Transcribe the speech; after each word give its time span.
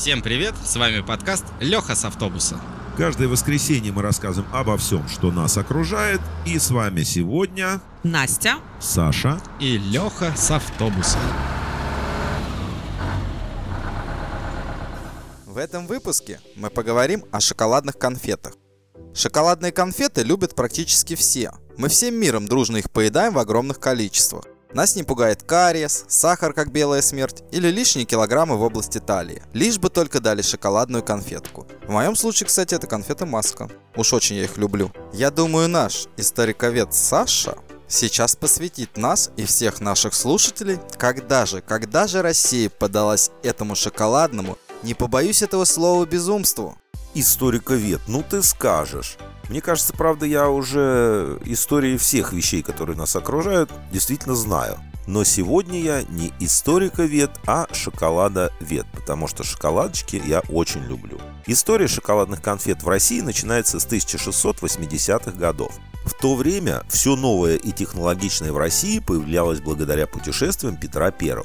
Всем 0.00 0.22
привет, 0.22 0.54
с 0.64 0.76
вами 0.76 1.00
подкаст 1.00 1.44
Леха 1.58 1.96
с 1.96 2.04
автобуса. 2.04 2.60
Каждое 2.96 3.26
воскресенье 3.26 3.90
мы 3.90 4.00
рассказываем 4.00 4.54
обо 4.54 4.76
всем, 4.76 5.08
что 5.08 5.32
нас 5.32 5.58
окружает. 5.58 6.20
И 6.46 6.56
с 6.56 6.70
вами 6.70 7.02
сегодня 7.02 7.80
Настя. 8.04 8.58
Саша. 8.78 9.40
И 9.58 9.76
Леха 9.76 10.32
с 10.36 10.52
автобуса. 10.52 11.18
В 15.46 15.56
этом 15.56 15.88
выпуске 15.88 16.40
мы 16.54 16.70
поговорим 16.70 17.24
о 17.32 17.40
шоколадных 17.40 17.98
конфетах. 17.98 18.54
Шоколадные 19.16 19.72
конфеты 19.72 20.22
любят 20.22 20.54
практически 20.54 21.16
все. 21.16 21.50
Мы 21.76 21.88
всем 21.88 22.14
миром 22.14 22.46
дружно 22.46 22.76
их 22.76 22.88
поедаем 22.92 23.34
в 23.34 23.38
огромных 23.40 23.80
количествах. 23.80 24.44
Нас 24.74 24.96
не 24.96 25.02
пугает 25.02 25.42
кариес, 25.42 26.04
сахар 26.08 26.52
как 26.52 26.70
белая 26.70 27.00
смерть 27.00 27.42
или 27.52 27.68
лишние 27.68 28.04
килограммы 28.04 28.56
в 28.56 28.62
области 28.62 28.98
талии. 28.98 29.42
Лишь 29.54 29.78
бы 29.78 29.88
только 29.88 30.20
дали 30.20 30.42
шоколадную 30.42 31.02
конфетку. 31.02 31.66
В 31.86 31.90
моем 31.90 32.14
случае, 32.14 32.48
кстати, 32.48 32.74
это 32.74 32.86
конфета 32.86 33.24
маска. 33.24 33.70
Уж 33.96 34.12
очень 34.12 34.36
я 34.36 34.44
их 34.44 34.58
люблю. 34.58 34.92
Я 35.14 35.30
думаю, 35.30 35.68
наш 35.68 36.06
историковед 36.18 36.92
Саша 36.92 37.56
сейчас 37.88 38.36
посвятит 38.36 38.98
нас 38.98 39.30
и 39.38 39.46
всех 39.46 39.80
наших 39.80 40.12
слушателей, 40.12 40.78
когда 40.98 41.46
же, 41.46 41.62
когда 41.62 42.06
же 42.06 42.20
Россия 42.20 42.68
подалась 42.68 43.30
этому 43.42 43.74
шоколадному, 43.74 44.58
не 44.82 44.92
побоюсь 44.92 45.42
этого 45.42 45.64
слова, 45.64 46.04
безумству. 46.04 46.76
Историковед, 47.14 48.02
ну 48.06 48.22
ты 48.22 48.42
скажешь. 48.42 49.16
Мне 49.48 49.60
кажется, 49.60 49.94
правда, 49.94 50.26
я 50.26 50.50
уже 50.50 51.38
истории 51.44 51.96
всех 51.96 52.32
вещей, 52.32 52.62
которые 52.62 52.96
нас 52.96 53.16
окружают, 53.16 53.70
действительно 53.90 54.34
знаю. 54.34 54.78
Но 55.06 55.24
сегодня 55.24 55.80
я 55.80 56.02
не 56.02 56.34
историковед, 56.38 57.30
а 57.46 57.66
шоколадовед, 57.72 58.86
потому 58.92 59.26
что 59.26 59.42
шоколадочки 59.42 60.22
я 60.26 60.40
очень 60.50 60.82
люблю. 60.82 61.18
История 61.46 61.88
шоколадных 61.88 62.42
конфет 62.42 62.82
в 62.82 62.88
России 62.88 63.22
начинается 63.22 63.80
с 63.80 63.86
1680-х 63.86 65.30
годов. 65.30 65.72
В 66.04 66.12
то 66.12 66.34
время 66.36 66.82
все 66.90 67.16
новое 67.16 67.56
и 67.56 67.72
технологичное 67.72 68.52
в 68.52 68.58
России 68.58 68.98
появлялось 68.98 69.60
благодаря 69.60 70.06
путешествиям 70.06 70.76
Петра 70.76 71.06
I. 71.06 71.36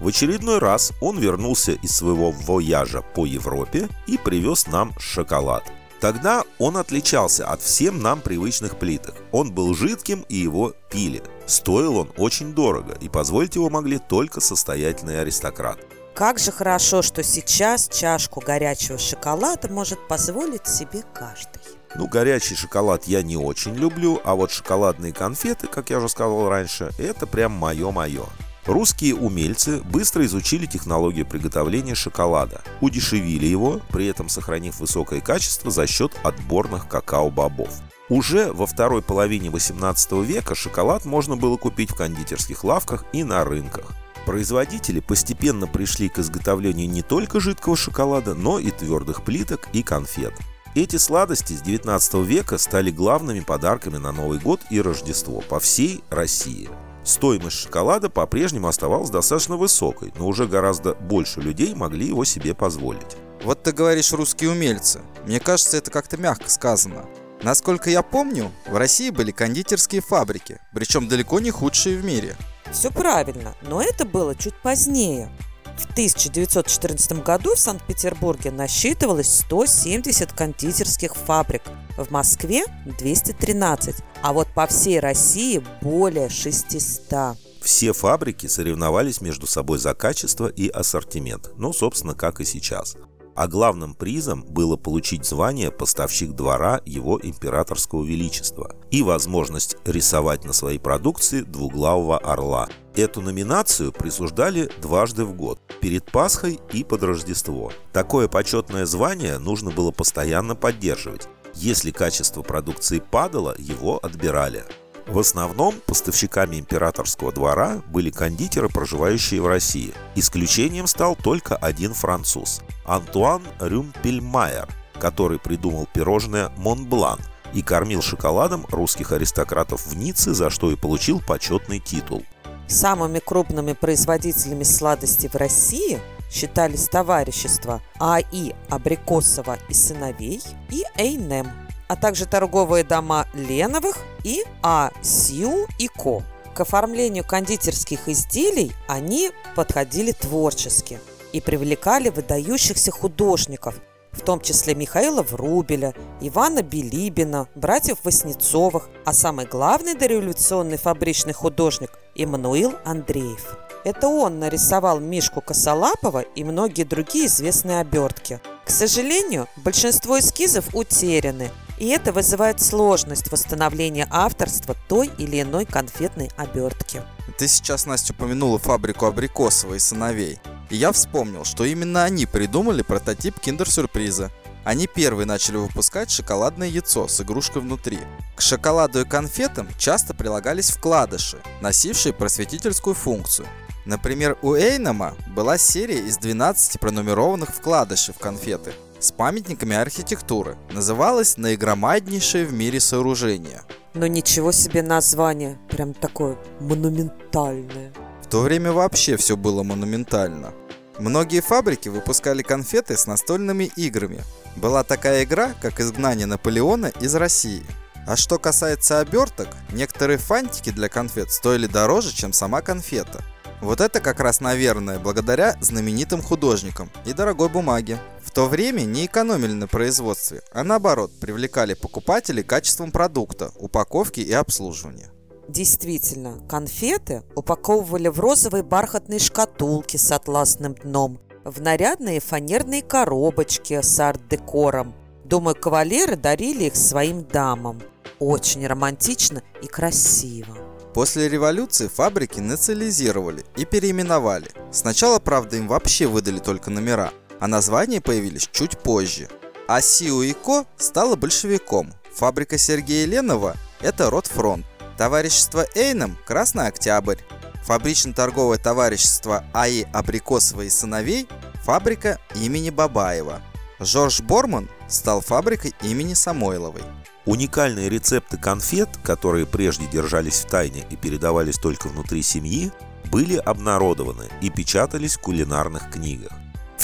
В 0.00 0.08
очередной 0.08 0.58
раз 0.58 0.92
он 1.02 1.18
вернулся 1.18 1.72
из 1.72 1.94
своего 1.94 2.30
вояжа 2.30 3.02
по 3.02 3.26
Европе 3.26 3.88
и 4.06 4.16
привез 4.16 4.66
нам 4.66 4.98
шоколад. 4.98 5.64
Тогда 6.04 6.44
он 6.58 6.76
отличался 6.76 7.46
от 7.46 7.62
всем 7.62 8.02
нам 8.02 8.20
привычных 8.20 8.78
плиток. 8.78 9.14
Он 9.32 9.54
был 9.54 9.74
жидким 9.74 10.26
и 10.28 10.36
его 10.36 10.74
пили. 10.90 11.22
Стоил 11.46 11.96
он 11.96 12.12
очень 12.18 12.54
дорого, 12.54 12.94
и 13.00 13.08
позволить 13.08 13.54
его 13.54 13.70
могли 13.70 13.98
только 13.98 14.42
состоятельные 14.42 15.20
аристократы. 15.20 15.80
Как 16.14 16.38
же 16.38 16.52
хорошо, 16.52 17.00
что 17.00 17.22
сейчас 17.22 17.88
чашку 17.88 18.40
горячего 18.40 18.98
шоколада 18.98 19.72
может 19.72 20.06
позволить 20.06 20.66
себе 20.66 21.04
каждый. 21.14 21.62
Ну, 21.94 22.06
горячий 22.06 22.54
шоколад 22.54 23.04
я 23.04 23.22
не 23.22 23.38
очень 23.38 23.74
люблю, 23.74 24.20
а 24.24 24.34
вот 24.34 24.50
шоколадные 24.50 25.14
конфеты, 25.14 25.68
как 25.68 25.88
я 25.88 25.96
уже 25.96 26.10
сказал 26.10 26.50
раньше, 26.50 26.90
это 26.98 27.26
прям 27.26 27.52
мое-мое. 27.52 28.26
Русские 28.66 29.14
умельцы 29.14 29.82
быстро 29.82 30.24
изучили 30.24 30.64
технологию 30.64 31.26
приготовления 31.26 31.94
шоколада, 31.94 32.62
удешевили 32.80 33.44
его, 33.44 33.82
при 33.90 34.06
этом 34.06 34.30
сохранив 34.30 34.80
высокое 34.80 35.20
качество 35.20 35.70
за 35.70 35.86
счет 35.86 36.12
отборных 36.22 36.88
какао-бобов. 36.88 37.82
Уже 38.08 38.52
во 38.52 38.66
второй 38.66 39.02
половине 39.02 39.50
18 39.50 40.12
века 40.24 40.54
шоколад 40.54 41.04
можно 41.04 41.36
было 41.36 41.58
купить 41.58 41.90
в 41.90 41.94
кондитерских 41.94 42.64
лавках 42.64 43.04
и 43.12 43.22
на 43.22 43.44
рынках. 43.44 43.92
Производители 44.24 45.00
постепенно 45.00 45.66
пришли 45.66 46.08
к 46.08 46.18
изготовлению 46.18 46.88
не 46.88 47.02
только 47.02 47.40
жидкого 47.40 47.76
шоколада, 47.76 48.34
но 48.34 48.58
и 48.58 48.70
твердых 48.70 49.24
плиток 49.24 49.68
и 49.74 49.82
конфет. 49.82 50.32
Эти 50.74 50.96
сладости 50.96 51.52
с 51.52 51.60
19 51.60 52.14
века 52.26 52.56
стали 52.56 52.90
главными 52.90 53.40
подарками 53.40 53.98
на 53.98 54.12
Новый 54.12 54.38
год 54.38 54.60
и 54.70 54.80
Рождество 54.80 55.42
по 55.42 55.60
всей 55.60 56.02
России. 56.08 56.70
Стоимость 57.04 57.58
шоколада 57.58 58.08
по-прежнему 58.08 58.66
оставалась 58.66 59.10
достаточно 59.10 59.56
высокой, 59.56 60.12
но 60.18 60.26
уже 60.26 60.46
гораздо 60.46 60.94
больше 60.94 61.40
людей 61.40 61.74
могли 61.74 62.06
его 62.06 62.24
себе 62.24 62.54
позволить. 62.54 63.16
Вот 63.42 63.62
ты 63.62 63.72
говоришь 63.72 64.12
русские 64.12 64.50
умельцы. 64.50 65.02
Мне 65.26 65.38
кажется, 65.38 65.76
это 65.76 65.90
как-то 65.90 66.16
мягко 66.16 66.48
сказано. 66.48 67.04
Насколько 67.42 67.90
я 67.90 68.02
помню, 68.02 68.50
в 68.66 68.76
России 68.76 69.10
были 69.10 69.30
кондитерские 69.30 70.00
фабрики, 70.00 70.60
причем 70.72 71.06
далеко 71.08 71.40
не 71.40 71.50
худшие 71.50 71.98
в 71.98 72.04
мире. 72.04 72.36
Все 72.72 72.90
правильно, 72.90 73.54
но 73.60 73.82
это 73.82 74.06
было 74.06 74.34
чуть 74.34 74.54
позднее. 74.62 75.30
В 75.76 75.90
1914 75.90 77.24
году 77.24 77.54
в 77.54 77.58
Санкт-Петербурге 77.58 78.50
насчитывалось 78.50 79.40
170 79.40 80.32
кондитерских 80.32 81.14
фабрик, 81.14 81.62
в 81.96 82.10
Москве 82.10 82.64
213, 82.98 83.96
а 84.22 84.32
вот 84.32 84.48
по 84.54 84.66
всей 84.66 85.00
России 85.00 85.62
более 85.80 86.28
600. 86.28 87.36
Все 87.62 87.92
фабрики 87.92 88.46
соревновались 88.46 89.20
между 89.20 89.46
собой 89.46 89.78
за 89.78 89.94
качество 89.94 90.48
и 90.48 90.68
ассортимент, 90.68 91.50
ну, 91.56 91.72
собственно, 91.72 92.14
как 92.14 92.40
и 92.40 92.44
сейчас. 92.44 92.96
А 93.34 93.48
главным 93.48 93.94
призом 93.94 94.44
было 94.48 94.76
получить 94.76 95.24
звание 95.24 95.70
поставщик 95.70 96.32
двора 96.32 96.80
его 96.86 97.18
императорского 97.22 98.04
величества 98.04 98.76
и 98.90 99.02
возможность 99.02 99.76
рисовать 99.84 100.44
на 100.44 100.52
своей 100.52 100.78
продукции 100.78 101.40
двуглавого 101.40 102.18
орла. 102.18 102.68
Эту 102.94 103.20
номинацию 103.20 103.92
присуждали 103.92 104.70
дважды 104.80 105.24
в 105.24 105.34
год, 105.34 105.60
перед 105.80 106.10
Пасхой 106.10 106.60
и 106.72 106.84
под 106.84 107.02
Рождество. 107.02 107.72
Такое 107.92 108.28
почетное 108.28 108.86
звание 108.86 109.38
нужно 109.38 109.70
было 109.70 109.90
постоянно 109.90 110.54
поддерживать. 110.54 111.28
Если 111.54 111.90
качество 111.90 112.42
продукции 112.42 113.00
падало, 113.00 113.54
его 113.58 113.98
отбирали. 114.00 114.64
В 115.06 115.18
основном 115.18 115.74
поставщиками 115.86 116.58
императорского 116.58 117.30
двора 117.30 117.82
были 117.88 118.10
кондитеры, 118.10 118.68
проживающие 118.68 119.40
в 119.40 119.46
России. 119.46 119.92
Исключением 120.14 120.86
стал 120.86 121.14
только 121.14 121.56
один 121.56 121.92
француз– 121.92 122.62
Антуан 122.86 123.42
Рюмпельмайер, 123.60 124.68
который 124.98 125.38
придумал 125.38 125.86
пирожное 125.92 126.50
«Монблан» 126.56 127.20
и 127.52 127.62
кормил 127.62 128.00
шоколадом 128.00 128.66
русских 128.70 129.12
аристократов 129.12 129.86
в 129.86 129.94
Ницце, 129.94 130.32
за 130.32 130.48
что 130.48 130.70
и 130.70 130.76
получил 130.76 131.20
почетный 131.20 131.80
титул. 131.80 132.24
Самыми 132.66 133.18
крупными 133.18 133.74
производителями 133.74 134.64
сладостей 134.64 135.28
в 135.28 135.34
России 135.34 136.00
считались 136.30 136.88
товарищества 136.88 137.82
АИ 138.00 138.54
Абрикосова 138.70 139.58
и 139.68 139.74
сыновей 139.74 140.40
и 140.70 140.82
Эйнем– 140.96 141.50
а 141.88 141.96
также 141.96 142.26
торговые 142.26 142.84
дома 142.84 143.26
Леновых 143.34 143.98
и 144.24 144.44
А. 144.62 144.90
Сью 145.02 145.66
и 145.78 145.86
Ко. 145.88 146.22
К 146.54 146.60
оформлению 146.60 147.24
кондитерских 147.24 148.08
изделий 148.08 148.72
они 148.88 149.30
подходили 149.54 150.12
творчески 150.12 150.98
и 151.32 151.40
привлекали 151.40 152.08
выдающихся 152.08 152.90
художников, 152.90 153.74
в 154.12 154.20
том 154.20 154.40
числе 154.40 154.74
Михаила 154.74 155.22
Врубеля, 155.22 155.94
Ивана 156.20 156.62
Билибина, 156.62 157.48
братьев 157.56 157.98
Васнецовых, 158.04 158.88
а 159.04 159.12
самый 159.12 159.46
главный 159.46 159.94
дореволюционный 159.94 160.78
фабричный 160.78 161.32
художник 161.32 161.90
Иммануил 162.14 162.74
Андреев. 162.84 163.58
Это 163.84 164.08
он 164.08 164.38
нарисовал 164.38 165.00
Мишку 165.00 165.40
Косолапова 165.40 166.20
и 166.20 166.44
многие 166.44 166.84
другие 166.84 167.26
известные 167.26 167.80
обертки. 167.80 168.40
К 168.64 168.70
сожалению, 168.70 169.46
большинство 169.56 170.18
эскизов 170.18 170.74
утеряны, 170.74 171.50
и 171.78 171.88
это 171.88 172.12
вызывает 172.12 172.60
сложность 172.60 173.30
восстановления 173.30 174.06
авторства 174.10 174.76
той 174.88 175.10
или 175.18 175.42
иной 175.42 175.64
конфетной 175.64 176.30
обертки. 176.36 177.02
Ты 177.38 177.48
сейчас, 177.48 177.86
Настя, 177.86 178.12
упомянула 178.12 178.58
фабрику 178.58 179.06
Абрикосова 179.06 179.74
и 179.74 179.78
сыновей. 179.78 180.38
И 180.70 180.76
я 180.76 180.92
вспомнил, 180.92 181.44
что 181.44 181.64
именно 181.64 182.04
они 182.04 182.26
придумали 182.26 182.82
прототип 182.82 183.38
киндер-сюрприза. 183.40 184.30
Они 184.64 184.86
первые 184.86 185.26
начали 185.26 185.56
выпускать 185.56 186.10
шоколадное 186.10 186.68
яйцо 186.68 187.06
с 187.06 187.20
игрушкой 187.20 187.62
внутри. 187.62 187.98
К 188.34 188.40
шоколаду 188.40 189.00
и 189.00 189.04
конфетам 189.04 189.68
часто 189.78 190.14
прилагались 190.14 190.70
вкладыши, 190.70 191.38
носившие 191.60 192.14
просветительскую 192.14 192.94
функцию. 192.94 193.46
Например, 193.84 194.38
у 194.40 194.54
Эйнема 194.54 195.14
была 195.34 195.58
серия 195.58 195.98
из 196.06 196.16
12 196.16 196.80
пронумерованных 196.80 197.50
вкладышей 197.50 198.14
в 198.14 198.18
конфеты– 198.18 198.72
с 199.04 199.12
памятниками 199.12 199.76
архитектуры. 199.76 200.56
Называлось 200.72 201.36
наигромаднейшее 201.36 202.46
в 202.46 202.52
мире 202.52 202.80
сооружение. 202.80 203.62
Но 203.92 204.06
ничего 204.06 204.50
себе 204.50 204.82
название, 204.82 205.58
прям 205.68 205.94
такое 205.94 206.36
монументальное. 206.60 207.92
В 208.22 208.28
то 208.28 208.40
время 208.40 208.72
вообще 208.72 209.16
все 209.16 209.36
было 209.36 209.62
монументально. 209.62 210.52
Многие 210.98 211.40
фабрики 211.40 211.88
выпускали 211.88 212.42
конфеты 212.42 212.96
с 212.96 213.06
настольными 213.06 213.70
играми. 213.76 214.22
Была 214.56 214.84
такая 214.84 215.24
игра, 215.24 215.52
как 215.60 215.80
изгнание 215.80 216.26
Наполеона 216.26 216.92
из 217.00 217.14
России. 217.14 217.62
А 218.06 218.16
что 218.16 218.38
касается 218.38 219.00
оберток, 219.00 219.48
некоторые 219.72 220.18
фантики 220.18 220.70
для 220.70 220.88
конфет 220.88 221.30
стоили 221.30 221.66
дороже, 221.66 222.14
чем 222.14 222.32
сама 222.32 222.60
конфета. 222.60 223.22
Вот 223.60 223.80
это 223.80 224.00
как 224.00 224.20
раз, 224.20 224.40
наверное, 224.40 224.98
благодаря 224.98 225.56
знаменитым 225.60 226.20
художникам 226.20 226.90
и 227.06 227.12
дорогой 227.12 227.48
бумаге. 227.48 227.98
То 228.34 228.48
время 228.48 228.82
не 228.82 229.06
экономили 229.06 229.52
на 229.52 229.68
производстве, 229.68 230.42
а 230.52 230.64
наоборот, 230.64 231.12
привлекали 231.20 231.74
покупателей 231.74 232.42
качеством 232.42 232.90
продукта, 232.90 233.52
упаковки 233.54 234.18
и 234.18 234.32
обслуживания. 234.32 235.12
Действительно, 235.46 236.40
конфеты 236.48 237.22
упаковывали 237.36 238.08
в 238.08 238.18
розовые 238.18 238.64
бархатные 238.64 239.20
шкатулки 239.20 239.96
с 239.96 240.10
атласным 240.10 240.74
дном, 240.74 241.20
в 241.44 241.60
нарядные 241.60 242.18
фанерные 242.18 242.82
коробочки 242.82 243.80
с 243.80 244.00
арт-декором. 244.00 244.94
Думаю, 245.24 245.54
кавалеры 245.54 246.16
дарили 246.16 246.64
их 246.64 246.74
своим 246.74 247.22
дамам. 247.24 247.82
Очень 248.18 248.66
романтично 248.66 249.42
и 249.62 249.66
красиво. 249.68 250.56
После 250.92 251.28
революции 251.28 251.88
фабрики 251.88 252.40
национализировали 252.40 253.44
и 253.56 253.64
переименовали. 253.64 254.50
Сначала, 254.72 255.18
правда, 255.18 255.56
им 255.56 255.68
вообще 255.68 256.06
выдали 256.06 256.38
только 256.38 256.70
номера, 256.70 257.12
а 257.40 257.46
названия 257.46 258.00
появились 258.00 258.48
чуть 258.52 258.78
позже. 258.78 259.28
А 259.66 259.80
Сиу 259.80 260.22
и 260.22 260.32
Ко 260.32 260.66
стала 260.76 261.16
большевиком. 261.16 261.92
Фабрика 262.14 262.58
Сергея 262.58 263.06
Ленова– 263.06 263.56
это 263.80 264.10
Ротфронт. 264.10 264.66
Товарищество 264.96 265.66
Эйном– 265.74 266.16
Красный 266.26 266.68
Октябрь. 266.68 267.18
Фабрично-торговое 267.64 268.58
товарищество 268.58 269.44
АИ 269.52 269.84
Абрикосова 269.92 270.62
и 270.62 270.70
сыновей– 270.70 271.26
фабрика 271.64 272.18
имени 272.34 272.70
Бабаева. 272.70 273.40
Жорж 273.80 274.20
Борман 274.20 274.68
стал 274.86 275.20
фабрикой 275.20 275.72
имени 275.82 276.14
Самойловой. 276.14 276.82
Уникальные 277.24 277.88
рецепты 277.88 278.36
конфет, 278.36 278.90
которые 279.02 279.46
прежде 279.46 279.86
держались 279.86 280.40
в 280.40 280.46
тайне 280.46 280.86
и 280.90 280.96
передавались 280.96 281.56
только 281.56 281.88
внутри 281.88 282.22
семьи, 282.22 282.70
были 283.10 283.36
обнародованы 283.36 284.28
и 284.42 284.50
печатались 284.50 285.16
в 285.16 285.20
кулинарных 285.20 285.90
книгах. 285.90 286.32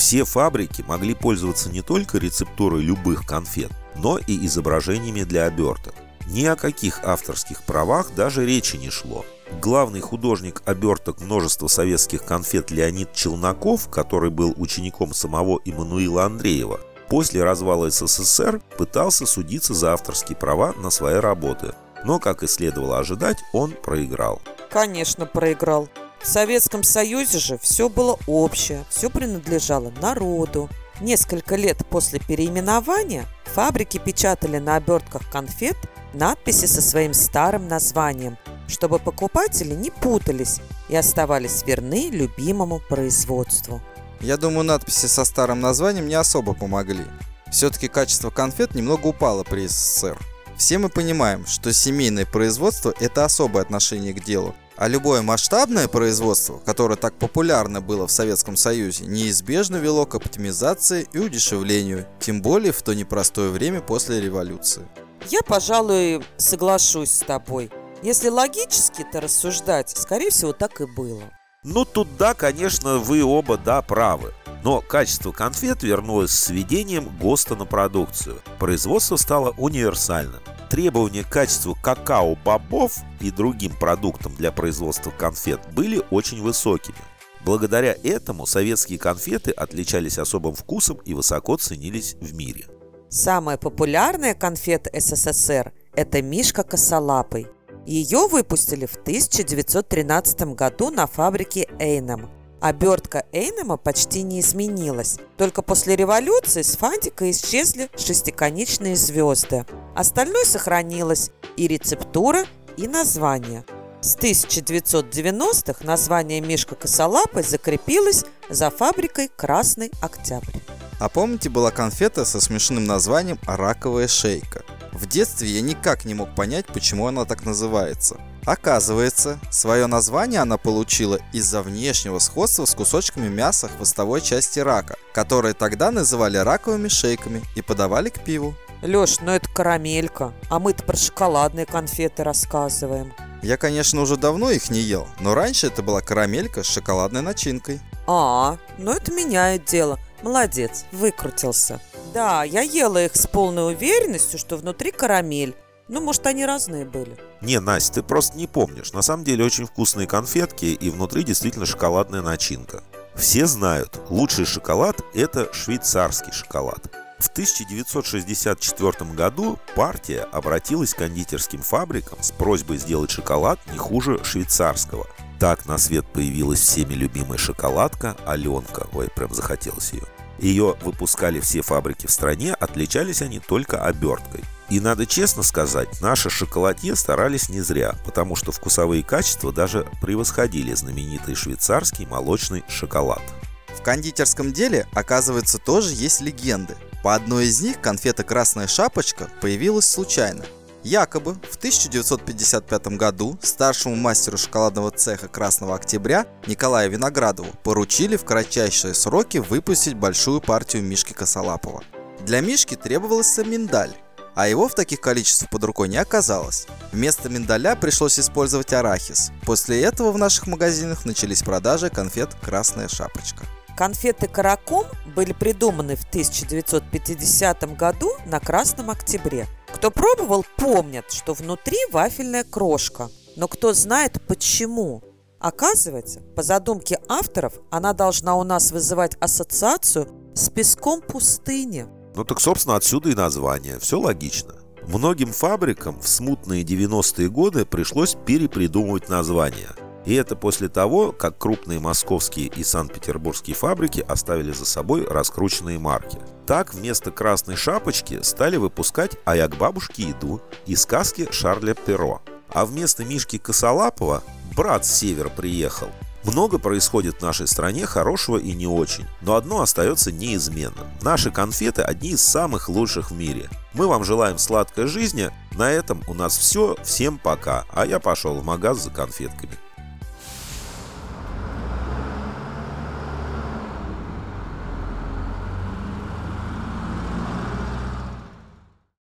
Все 0.00 0.24
фабрики 0.24 0.80
могли 0.88 1.12
пользоваться 1.12 1.68
не 1.68 1.82
только 1.82 2.16
рецептурой 2.16 2.80
любых 2.80 3.26
конфет, 3.26 3.70
но 3.96 4.16
и 4.16 4.46
изображениями 4.46 5.24
для 5.24 5.44
оберток. 5.44 5.92
Ни 6.26 6.46
о 6.46 6.56
каких 6.56 7.04
авторских 7.04 7.62
правах 7.64 8.14
даже 8.16 8.46
речи 8.46 8.76
не 8.76 8.88
шло. 8.88 9.26
Главный 9.60 10.00
художник 10.00 10.62
оберток 10.64 11.20
множества 11.20 11.66
советских 11.66 12.24
конфет 12.24 12.70
Леонид 12.70 13.12
Челноков, 13.12 13.90
который 13.90 14.30
был 14.30 14.54
учеником 14.56 15.12
самого 15.12 15.60
Иммануила 15.66 16.24
Андреева, 16.24 16.80
после 17.10 17.44
развала 17.44 17.90
СССР 17.90 18.62
пытался 18.78 19.26
судиться 19.26 19.74
за 19.74 19.92
авторские 19.92 20.36
права 20.36 20.72
на 20.78 20.88
свои 20.88 21.16
работы. 21.16 21.74
Но, 22.06 22.18
как 22.18 22.42
и 22.42 22.46
следовало 22.46 22.98
ожидать, 22.98 23.36
он 23.52 23.72
проиграл. 23.72 24.40
Конечно, 24.70 25.26
проиграл. 25.26 25.90
В 26.22 26.26
Советском 26.26 26.82
Союзе 26.82 27.38
же 27.38 27.58
все 27.58 27.88
было 27.88 28.18
общее, 28.26 28.84
все 28.90 29.08
принадлежало 29.08 29.90
народу. 30.02 30.68
Несколько 31.00 31.56
лет 31.56 31.78
после 31.88 32.20
переименования 32.20 33.26
фабрики 33.46 33.96
печатали 33.98 34.58
на 34.58 34.76
обертках 34.76 35.30
конфет 35.30 35.76
надписи 36.12 36.66
со 36.66 36.82
своим 36.82 37.14
старым 37.14 37.68
названием, 37.68 38.36
чтобы 38.68 38.98
покупатели 38.98 39.74
не 39.74 39.90
путались 39.90 40.60
и 40.90 40.96
оставались 40.96 41.64
верны 41.64 42.10
любимому 42.10 42.80
производству. 42.86 43.80
Я 44.20 44.36
думаю, 44.36 44.64
надписи 44.64 45.06
со 45.06 45.24
старым 45.24 45.60
названием 45.60 46.06
не 46.06 46.14
особо 46.14 46.52
помогли. 46.52 47.06
Все-таки 47.50 47.88
качество 47.88 48.28
конфет 48.28 48.74
немного 48.74 49.06
упало 49.06 49.42
при 49.42 49.66
СССР. 49.66 50.18
Все 50.58 50.76
мы 50.76 50.90
понимаем, 50.90 51.46
что 51.46 51.72
семейное 51.72 52.26
производство– 52.26 52.94
это 53.00 53.24
особое 53.24 53.62
отношение 53.62 54.12
к 54.12 54.22
делу, 54.22 54.54
а 54.80 54.88
любое 54.88 55.20
масштабное 55.20 55.88
производство, 55.88 56.56
которое 56.56 56.96
так 56.96 57.14
популярно 57.18 57.82
было 57.82 58.06
в 58.06 58.10
Советском 58.10 58.56
Союзе, 58.56 59.04
неизбежно 59.04 59.76
вело 59.76 60.06
к 60.06 60.14
оптимизации 60.14 61.06
и 61.12 61.18
удешевлению, 61.18 62.06
тем 62.18 62.40
более 62.40 62.72
в 62.72 62.80
то 62.80 62.94
непростое 62.94 63.50
время 63.50 63.82
после 63.82 64.22
революции. 64.22 64.88
Я, 65.28 65.42
пожалуй, 65.42 66.24
соглашусь 66.38 67.10
с 67.10 67.18
тобой. 67.18 67.70
Если 68.02 68.30
логически 68.30 69.02
это 69.02 69.20
рассуждать, 69.20 69.90
скорее 69.90 70.30
всего, 70.30 70.54
так 70.54 70.80
и 70.80 70.86
было. 70.86 71.24
Ну, 71.62 71.84
тут 71.84 72.16
да, 72.16 72.32
конечно, 72.32 72.96
вы 72.96 73.22
оба, 73.22 73.58
да, 73.58 73.82
правы. 73.82 74.32
Но 74.64 74.80
качество 74.80 75.30
конфет 75.30 75.82
вернулось 75.82 76.30
с 76.30 76.48
введением 76.48 77.14
ГОСТа 77.18 77.54
на 77.54 77.66
продукцию. 77.66 78.40
Производство 78.58 79.16
стало 79.16 79.50
универсальным. 79.58 80.40
Требования 80.70 81.24
к 81.24 81.28
качеству 81.28 81.76
какао-бобов 81.82 82.98
и 83.20 83.32
другим 83.32 83.76
продуктам 83.76 84.36
для 84.36 84.52
производства 84.52 85.10
конфет 85.10 85.60
были 85.74 86.00
очень 86.12 86.40
высокими. 86.40 86.96
Благодаря 87.44 87.96
этому 88.04 88.46
советские 88.46 89.00
конфеты 89.00 89.50
отличались 89.50 90.16
особым 90.16 90.54
вкусом 90.54 91.00
и 91.04 91.12
высоко 91.12 91.56
ценились 91.56 92.14
в 92.20 92.34
мире. 92.34 92.66
Самая 93.08 93.56
популярная 93.56 94.34
конфета 94.34 94.90
СССР– 94.94 95.72
это 95.96 96.22
Мишка 96.22 96.62
Косолапый. 96.62 97.48
Ее 97.84 98.28
выпустили 98.28 98.86
в 98.86 98.94
1913 98.94 100.54
году 100.54 100.90
на 100.90 101.08
фабрике 101.08 101.66
Эйнем. 101.80 102.30
Обертка 102.60 103.24
Эйнема 103.32 103.76
почти 103.76 104.22
не 104.22 104.38
изменилась. 104.38 105.16
Только 105.36 105.62
после 105.62 105.96
революции 105.96 106.62
с 106.62 106.76
фантика 106.76 107.28
исчезли 107.28 107.88
шестиконечные 107.96 108.94
звезды. 108.94 109.64
Остальное 109.94 110.44
сохранилось– 110.44 111.30
и 111.60 111.68
рецептура, 111.68 112.46
и 112.78 112.88
название. 112.88 113.64
С 114.00 114.16
1990-х 114.16 115.84
название 115.84 116.40
Мишка 116.40 116.74
Косолапый 116.74 117.42
закрепилось 117.42 118.24
за 118.48 118.70
фабрикой 118.70 119.28
Красный 119.28 119.90
Октябрь. 120.00 120.56
А 120.98 121.08
помните, 121.10 121.50
была 121.50 121.70
конфета 121.70 122.24
со 122.24 122.40
смешным 122.40 122.86
названием 122.86 123.38
«Раковая 123.46 124.08
шейка»? 124.08 124.64
В 124.92 125.06
детстве 125.06 125.48
я 125.48 125.60
никак 125.60 126.06
не 126.06 126.14
мог 126.14 126.34
понять, 126.34 126.66
почему 126.66 127.06
она 127.06 127.26
так 127.26 127.44
называется. 127.44 128.16
Оказывается, 128.46 129.38
свое 129.50 129.86
название 129.86 130.40
она 130.40 130.56
получила 130.56 131.18
из-за 131.32 131.62
внешнего 131.62 132.18
сходства 132.18 132.64
с 132.64 132.74
кусочками 132.74 133.28
мяса 133.28 133.68
хвостовой 133.68 134.22
части 134.22 134.60
рака, 134.60 134.96
которые 135.12 135.52
тогда 135.52 135.90
называли 135.90 136.38
раковыми 136.38 136.88
шейками 136.88 137.42
и 137.54 137.60
подавали 137.60 138.08
к 138.08 138.24
пиву. 138.24 138.54
Леш, 138.82 139.20
ну 139.20 139.32
это 139.32 139.48
карамелька, 139.48 140.32
а 140.48 140.58
мы-то 140.58 140.84
про 140.84 140.96
шоколадные 140.96 141.66
конфеты 141.66 142.24
рассказываем. 142.24 143.12
Я, 143.42 143.56
конечно, 143.56 144.00
уже 144.00 144.16
давно 144.16 144.50
их 144.50 144.70
не 144.70 144.80
ел, 144.80 145.06
но 145.20 145.34
раньше 145.34 145.66
это 145.66 145.82
была 145.82 146.00
карамелька 146.00 146.62
с 146.62 146.66
шоколадной 146.66 147.22
начинкой. 147.22 147.80
А, 148.06 148.58
ну 148.78 148.92
это 148.92 149.12
меняет 149.12 149.64
дело. 149.66 149.98
Молодец, 150.22 150.84
выкрутился. 150.92 151.80
Да, 152.12 152.44
я 152.44 152.62
ела 152.62 153.04
их 153.04 153.16
с 153.16 153.26
полной 153.26 153.74
уверенностью, 153.74 154.38
что 154.38 154.56
внутри 154.56 154.90
карамель. 154.90 155.54
Ну, 155.88 156.00
может, 156.00 156.26
они 156.26 156.46
разные 156.46 156.84
были. 156.84 157.16
Не, 157.40 157.58
Настя, 157.58 157.94
ты 157.94 158.02
просто 158.02 158.36
не 158.36 158.46
помнишь. 158.46 158.92
На 158.92 159.02
самом 159.02 159.24
деле 159.24 159.44
очень 159.44 159.66
вкусные 159.66 160.06
конфетки 160.06 160.66
и 160.66 160.90
внутри 160.90 161.24
действительно 161.24 161.66
шоколадная 161.66 162.22
начинка. 162.22 162.84
Все 163.16 163.46
знают, 163.46 164.00
лучший 164.08 164.44
шоколад– 164.44 165.00
это 165.14 165.52
швейцарский 165.52 166.32
шоколад. 166.32 166.90
В 167.20 167.28
1964 167.28 169.12
году 169.12 169.58
партия 169.76 170.22
обратилась 170.32 170.94
к 170.94 170.98
кондитерским 170.98 171.60
фабрикам 171.60 172.22
с 172.22 172.30
просьбой 172.30 172.78
сделать 172.78 173.10
шоколад 173.10 173.60
не 173.70 173.76
хуже 173.76 174.24
швейцарского. 174.24 175.06
Так 175.38 175.66
на 175.66 175.76
свет 175.76 176.06
появилась 176.06 176.60
всеми 176.60 176.94
любимая 176.94 177.36
шоколадка 177.36 178.16
Аленка. 178.24 178.86
Ой, 178.94 179.08
прям 179.14 179.34
захотелось 179.34 179.92
ее. 179.92 180.04
Ее 180.38 180.76
выпускали 180.80 181.40
все 181.40 181.60
фабрики 181.60 182.06
в 182.06 182.10
стране, 182.10 182.54
отличались 182.54 183.20
они 183.20 183.38
только 183.38 183.84
оберткой. 183.84 184.42
И 184.70 184.80
надо 184.80 185.04
честно 185.04 185.42
сказать, 185.42 186.00
наши 186.00 186.30
шоколадье 186.30 186.96
старались 186.96 187.50
не 187.50 187.60
зря, 187.60 187.96
потому 188.06 188.34
что 188.34 188.50
вкусовые 188.50 189.02
качества 189.02 189.52
даже 189.52 189.86
превосходили 190.00 190.72
знаменитый 190.72 191.34
швейцарский 191.34 192.06
молочный 192.06 192.64
шоколад. 192.68 193.22
В 193.68 193.82
кондитерском 193.82 194.52
деле, 194.52 194.86
оказывается, 194.94 195.58
тоже 195.58 195.92
есть 195.92 196.22
легенды. 196.22 196.76
По 197.02 197.14
одной 197.14 197.46
из 197.46 197.60
них 197.62 197.80
конфета 197.80 198.24
«Красная 198.24 198.66
шапочка» 198.66 199.28
появилась 199.40 199.86
случайно. 199.86 200.44
Якобы 200.82 201.34
в 201.50 201.56
1955 201.56 202.86
году 202.96 203.38
старшему 203.42 203.96
мастеру 203.96 204.38
шоколадного 204.38 204.90
цеха 204.90 205.28
Красного 205.28 205.74
Октября 205.74 206.26
Николаю 206.46 206.90
Виноградову 206.90 207.48
поручили 207.62 208.16
в 208.16 208.24
кратчайшие 208.24 208.94
сроки 208.94 209.38
выпустить 209.38 209.94
большую 209.94 210.40
партию 210.40 210.82
Мишки 210.82 211.12
Косолапова. 211.12 211.82
Для 212.24 212.40
Мишки 212.40 212.76
требовался 212.76 213.44
миндаль, 213.44 213.94
а 214.34 214.48
его 214.48 214.68
в 214.68 214.74
таких 214.74 215.00
количествах 215.00 215.50
под 215.50 215.64
рукой 215.64 215.88
не 215.88 215.98
оказалось. 215.98 216.66
Вместо 216.92 217.28
миндаля 217.28 217.76
пришлось 217.76 218.18
использовать 218.18 218.72
арахис. 218.72 219.32
После 219.42 219.82
этого 219.82 220.12
в 220.12 220.18
наших 220.18 220.46
магазинах 220.46 221.04
начались 221.04 221.42
продажи 221.42 221.90
конфет 221.90 222.34
«Красная 222.42 222.88
шапочка». 222.88 223.44
Конфеты 223.80 224.28
«Караком» 224.28 224.84
были 225.16 225.32
придуманы 225.32 225.96
в 225.96 226.04
1950 226.04 227.78
году 227.78 228.10
на 228.26 228.38
Красном 228.38 228.90
Октябре. 228.90 229.46
Кто 229.72 229.90
пробовал, 229.90 230.44
помнят, 230.58 231.10
что 231.10 231.32
внутри 231.32 231.78
вафельная 231.90 232.44
крошка. 232.44 233.08
Но 233.36 233.48
кто 233.48 233.72
знает 233.72 234.20
почему? 234.28 235.02
Оказывается, 235.38 236.20
по 236.36 236.42
задумке 236.42 237.00
авторов, 237.08 237.54
она 237.70 237.94
должна 237.94 238.36
у 238.36 238.42
нас 238.42 238.70
вызывать 238.70 239.16
ассоциацию 239.18 240.08
с 240.34 240.50
песком 240.50 241.00
пустыни. 241.00 241.86
Ну 242.14 242.24
так, 242.24 242.38
собственно, 242.38 242.76
отсюда 242.76 243.08
и 243.08 243.14
название. 243.14 243.78
Все 243.78 243.98
логично. 243.98 244.56
Многим 244.88 245.32
фабрикам 245.32 245.98
в 246.02 246.06
смутные 246.06 246.64
90-е 246.64 247.30
годы 247.30 247.64
пришлось 247.64 248.14
перепридумывать 248.26 249.08
названия. 249.08 249.70
И 250.06 250.14
это 250.14 250.34
после 250.34 250.68
того, 250.68 251.12
как 251.12 251.38
крупные 251.38 251.78
московские 251.78 252.46
и 252.46 252.64
санкт-петербургские 252.64 253.54
фабрики 253.54 254.04
оставили 254.06 254.52
за 254.52 254.64
собой 254.64 255.06
раскрученные 255.06 255.78
марки. 255.78 256.18
Так 256.46 256.74
вместо 256.74 257.10
«Красной 257.10 257.56
шапочки» 257.56 258.20
стали 258.22 258.56
выпускать 258.56 259.16
«А 259.24 259.36
я 259.36 259.46
к 259.46 259.56
бабушке 259.56 260.10
иду» 260.10 260.40
и 260.66 260.74
сказки 260.74 261.28
Шарля 261.30 261.74
Перо. 261.74 262.22
А 262.48 262.64
вместо 262.64 263.04
Мишки 263.04 263.38
Косолапова 263.38 264.22
брат 264.56 264.84
с 264.84 264.92
севера 264.92 265.28
приехал. 265.28 265.88
Много 266.24 266.58
происходит 266.58 267.16
в 267.16 267.22
нашей 267.22 267.46
стране 267.46 267.86
хорошего 267.86 268.36
и 268.36 268.52
не 268.52 268.66
очень, 268.66 269.06
но 269.22 269.36
одно 269.36 269.62
остается 269.62 270.12
неизменным. 270.12 270.86
Наши 271.00 271.30
конфеты 271.30 271.80
одни 271.80 272.10
из 272.10 272.22
самых 272.22 272.68
лучших 272.68 273.10
в 273.10 273.14
мире. 273.14 273.48
Мы 273.72 273.86
вам 273.86 274.04
желаем 274.04 274.36
сладкой 274.36 274.86
жизни. 274.86 275.30
На 275.52 275.70
этом 275.70 276.02
у 276.08 276.14
нас 276.14 276.36
все. 276.36 276.76
Всем 276.82 277.16
пока. 277.16 277.64
А 277.72 277.86
я 277.86 278.00
пошел 278.00 278.34
в 278.34 278.44
магаз 278.44 278.82
за 278.82 278.90
конфетками. 278.90 279.56